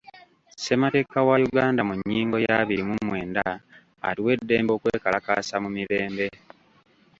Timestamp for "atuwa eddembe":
4.07-4.71